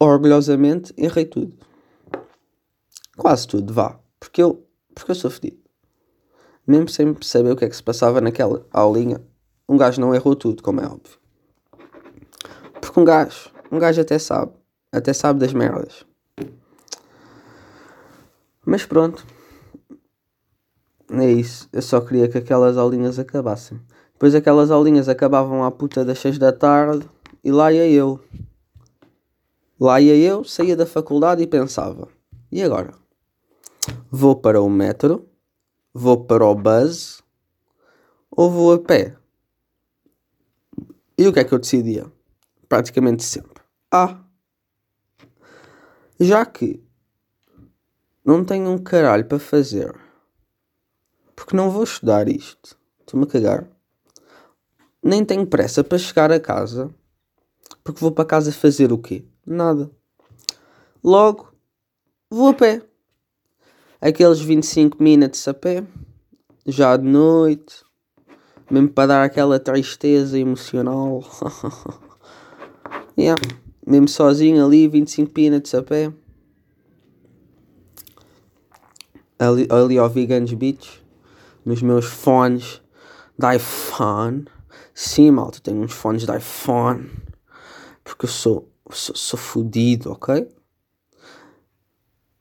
Orgulhosamente 0.00 0.94
errei 0.96 1.26
tudo. 1.26 1.54
Quase 3.14 3.46
tudo, 3.46 3.74
vá. 3.74 4.00
Porque 4.18 4.42
eu, 4.42 4.66
porque 4.94 5.10
eu 5.10 5.14
sou 5.14 5.30
fedido. 5.30 5.58
Mesmo 6.66 6.88
sem 6.88 7.14
saber 7.20 7.52
o 7.52 7.56
que 7.56 7.66
é 7.66 7.68
que 7.68 7.76
se 7.76 7.82
passava 7.82 8.22
naquela 8.22 8.66
aulinha, 8.72 9.20
um 9.68 9.76
gajo 9.76 10.00
não 10.00 10.14
errou 10.14 10.34
tudo, 10.34 10.62
como 10.62 10.80
é 10.80 10.86
óbvio. 10.86 11.18
Porque 12.80 12.98
um 12.98 13.04
gajo, 13.04 13.50
um 13.70 13.78
gajo 13.78 14.00
até 14.00 14.18
sabe. 14.18 14.52
Até 14.90 15.12
sabe 15.12 15.40
das 15.40 15.52
merdas. 15.52 16.06
Mas 18.64 18.86
pronto. 18.86 19.26
É 21.10 21.30
isso. 21.30 21.68
Eu 21.70 21.82
só 21.82 22.00
queria 22.00 22.28
que 22.28 22.38
aquelas 22.38 22.78
aulinhas 22.78 23.18
acabassem. 23.18 23.78
Depois 24.14 24.34
aquelas 24.34 24.70
aulinhas 24.70 25.06
acabavam 25.06 25.62
à 25.64 25.70
puta 25.70 26.02
das 26.02 26.18
6 26.18 26.38
da 26.38 26.50
tarde 26.50 27.06
e 27.48 27.50
lá 27.50 27.72
ia 27.72 27.88
eu. 27.88 28.20
Lá 29.80 29.98
ia 29.98 30.14
eu, 30.14 30.44
saía 30.44 30.76
da 30.76 30.84
faculdade 30.84 31.42
e 31.42 31.46
pensava: 31.46 32.06
e 32.52 32.62
agora? 32.62 32.92
Vou 34.10 34.36
para 34.36 34.60
o 34.60 34.68
metro? 34.68 35.26
Vou 35.94 36.26
para 36.26 36.44
o 36.44 36.54
bus? 36.54 37.22
Ou 38.30 38.50
vou 38.50 38.74
a 38.74 38.78
pé? 38.78 39.16
E 41.16 41.26
o 41.26 41.32
que 41.32 41.40
é 41.40 41.44
que 41.44 41.54
eu 41.54 41.58
decidia? 41.58 42.12
Praticamente 42.68 43.24
sempre. 43.24 43.62
Ah! 43.90 44.22
Já 46.20 46.44
que 46.44 46.84
não 48.22 48.44
tenho 48.44 48.68
um 48.68 48.76
caralho 48.76 49.24
para 49.24 49.38
fazer, 49.38 49.98
porque 51.34 51.56
não 51.56 51.70
vou 51.70 51.84
estudar 51.84 52.28
isto, 52.28 52.78
estou-me 53.00 53.24
a 53.24 53.28
cagar. 53.28 53.66
Nem 55.02 55.24
tenho 55.24 55.46
pressa 55.46 55.82
para 55.82 55.96
chegar 55.96 56.30
a 56.30 56.38
casa 56.38 56.94
porque 57.88 58.02
vou 58.02 58.12
para 58.12 58.26
casa 58.26 58.52
fazer 58.52 58.92
o 58.92 58.98
quê? 58.98 59.24
Nada. 59.46 59.90
Logo, 61.02 61.48
vou 62.30 62.48
a 62.48 62.54
pé. 62.54 62.82
Aqueles 63.98 64.40
25 64.40 65.02
minutos 65.02 65.48
a 65.48 65.54
pé, 65.54 65.82
já 66.66 66.98
de 66.98 67.04
noite, 67.04 67.82
mesmo 68.70 68.90
para 68.90 69.06
dar 69.06 69.24
aquela 69.24 69.58
tristeza 69.58 70.38
emocional. 70.38 71.24
yeah. 73.18 73.40
Mesmo 73.86 74.06
sozinho 74.06 74.66
ali, 74.66 74.86
25 74.86 75.32
minutos 75.34 75.74
a 75.74 75.82
pé. 75.82 76.12
ali, 79.38 79.66
ali 79.70 79.96
ao 79.96 80.10
Vegans 80.10 80.52
Beach, 80.52 81.02
nos 81.64 81.80
meus 81.80 82.04
fones 82.04 82.82
da 83.38 83.56
iPhone. 83.56 84.44
Sim, 84.92 85.30
malta, 85.30 85.58
tenho 85.62 85.80
uns 85.80 85.92
fones 85.92 86.26
da 86.26 86.36
iPhone. 86.36 87.08
Porque 88.08 88.24
eu 88.24 88.30
sou, 88.30 88.72
sou, 88.90 89.14
sou 89.14 89.38
fodido, 89.38 90.10
ok? 90.10 90.48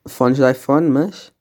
Fones 0.07 0.37
da 0.37 0.49
iPhone, 0.49 0.89
mas. 0.89 1.33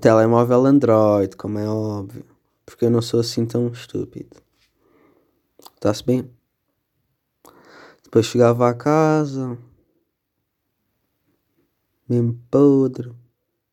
Telemóvel 0.00 0.64
Android, 0.64 1.36
como 1.36 1.58
é 1.58 1.68
óbvio. 1.68 2.24
Porque 2.64 2.86
eu 2.86 2.90
não 2.90 3.02
sou 3.02 3.20
assim 3.20 3.44
tão 3.44 3.68
estúpido. 3.68 4.42
Está-se 5.74 6.02
bem? 6.02 6.30
Depois 8.02 8.24
chegava 8.24 8.66
à 8.66 8.74
casa. 8.74 9.58
Mesmo 12.08 12.40
podre. 12.50 13.12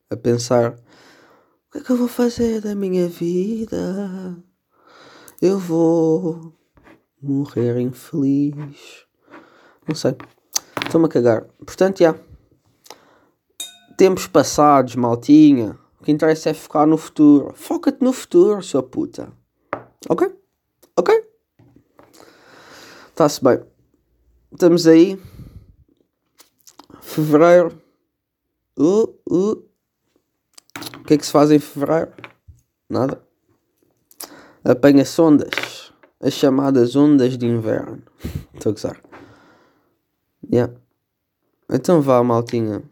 A 0.10 0.18
pensar: 0.18 0.74
o 0.74 1.72
que 1.72 1.78
é 1.78 1.82
que 1.82 1.90
eu 1.90 1.98
vou 1.98 2.10
fazer 2.10 2.60
da 2.60 2.76
minha 2.76 3.08
vida? 3.08 4.38
Eu 5.42 5.58
vou 5.58 6.59
morrer 7.22 7.80
infeliz. 7.80 9.06
Não 9.88 9.96
sei. 9.96 10.16
Estou-me 10.86 11.08
a 11.08 11.10
cagar. 11.10 11.46
Portanto, 11.66 12.00
já. 12.00 12.16
Tempos 13.98 14.28
passados, 14.28 14.96
maltinha. 14.96 15.78
O 16.00 16.04
que 16.04 16.12
interessa 16.12 16.50
é 16.50 16.54
focar 16.54 16.88
no 16.88 16.98
futuro. 16.98 17.54
Foca-te 17.56 18.04
no 18.04 18.14
futuro, 18.14 18.64
sua 18.64 18.82
puta. 18.82 19.32
Ok? 20.08 20.34
Ok? 20.98 21.30
Está-se 23.10 23.44
bem. 23.44 23.60
Estamos 24.52 24.88
aí. 24.88 25.22
Fevereiro. 27.02 27.82
Uh, 28.78 29.14
uh. 29.30 29.70
O 31.00 31.04
que 31.06 31.16
é 31.16 31.18
que 31.18 31.26
se 31.26 31.32
faz 31.32 31.52
em 31.52 31.60
fevereiro? 31.60 32.14
Nada. 32.90 33.22
Apanha-se 34.64 35.22
ondas. 35.22 35.69
As 36.22 36.34
chamadas 36.34 36.96
ondas 36.96 37.38
de 37.38 37.46
inverno. 37.46 38.02
Estou 38.54 38.72
a 38.72 38.74
gozar. 38.74 39.02
Yeah. 40.52 40.74
Então 41.70 42.02
vá, 42.02 42.24
maltinha. 42.24 42.84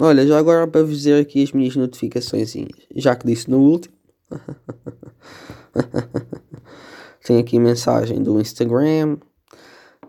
Olha, 0.00 0.26
já 0.26 0.38
agora 0.38 0.66
para 0.66 0.82
vos 0.82 0.98
dizer 0.98 1.20
aqui 1.20 1.42
as 1.42 1.52
minhas 1.52 1.76
notificações, 1.76 2.54
já 2.96 3.14
que 3.14 3.26
disse 3.26 3.50
no 3.50 3.60
último. 3.60 3.94
Tem 7.24 7.38
aqui 7.38 7.58
mensagem 7.58 8.22
do 8.22 8.40
Instagram. 8.40 9.18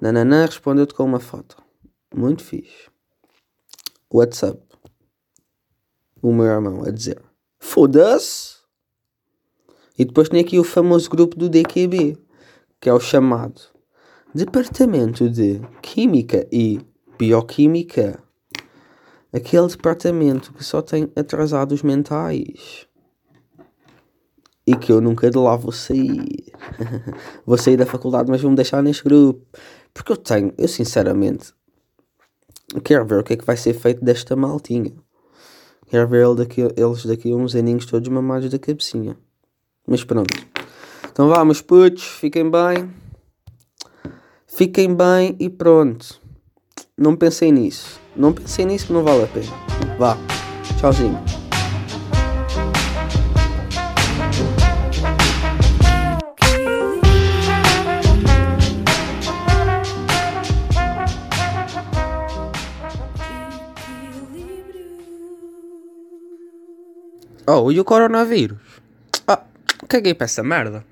Nananã 0.02 0.46
respondeu-te 0.46 0.94
com 0.94 1.04
uma 1.04 1.20
foto. 1.20 1.58
Muito 2.14 2.44
fixe. 2.44 2.90
WhatsApp. 4.12 4.62
O 6.22 6.34
meu 6.34 6.46
irmão 6.46 6.84
a 6.84 6.92
dizer: 6.92 7.22
Foda-se! 7.60 8.55
E 9.98 10.04
depois 10.04 10.28
tem 10.28 10.42
aqui 10.42 10.60
o 10.60 10.64
famoso 10.64 11.10
grupo 11.10 11.38
do 11.38 11.48
DQB, 11.48 12.18
que 12.82 12.90
é 12.90 12.94
o 12.94 13.00
chamado 13.00 13.62
Departamento 14.34 15.30
de 15.30 15.62
Química 15.82 16.46
e 16.52 16.82
Bioquímica. 17.18 18.22
Aquele 19.32 19.68
departamento 19.68 20.54
que 20.54 20.64
só 20.64 20.82
tem 20.82 21.10
atrasados 21.16 21.82
mentais. 21.82 22.86
E 24.68 24.76
que 24.76 24.92
eu 24.92 25.00
nunca 25.00 25.30
de 25.30 25.38
lá 25.38 25.56
vou 25.56 25.72
sair. 25.72 26.52
vou 27.46 27.58
sair 27.58 27.78
da 27.78 27.86
faculdade, 27.86 28.30
mas 28.30 28.42
vou-me 28.42 28.58
deixar 28.58 28.84
neste 28.84 29.04
grupo. 29.04 29.46
Porque 29.94 30.12
eu 30.12 30.18
tenho, 30.18 30.54
eu 30.58 30.68
sinceramente, 30.68 31.54
quero 32.84 33.06
ver 33.06 33.20
o 33.20 33.24
que 33.24 33.34
é 33.34 33.38
que 33.38 33.46
vai 33.46 33.56
ser 33.56 33.74
feito 33.74 34.04
desta 34.04 34.36
maltinha. 34.36 34.92
Quero 35.88 36.10
ver 36.10 36.36
daqui, 36.36 36.62
eles 36.62 37.06
daqui 37.06 37.34
uns 37.34 37.56
aninhos 37.56 37.86
todos 37.86 38.10
mamados 38.10 38.50
da 38.50 38.60
cabecinha. 38.60 39.18
Mas 39.88 40.04
pronto. 40.04 40.34
Então 41.12 41.30
vá, 41.30 41.46
meus 41.46 41.62
putos, 41.62 42.04
fiquem 42.04 42.50
bem. 42.50 42.90
Fiquem 44.48 44.96
bem 44.96 45.36
e 45.40 45.50
pronto. 45.50 46.20
Não 46.98 47.16
pensei 47.16 47.52
nisso. 47.52 48.00
Não 48.16 48.34
pensei 48.34 48.66
nisso 48.66 48.88
que 48.88 48.94
não 48.94 49.04
vale 49.04 49.24
a 49.24 49.28
pena. 49.28 49.52
Vá. 49.98 50.18
Tchauzinho. 50.80 51.24
Oh, 67.48 67.72
e 67.72 67.80
o 67.80 67.86
coronavírus? 67.86 68.75
Caguei 69.88 70.14
para 70.14 70.26
essa 70.26 70.44
merda. 70.44 70.84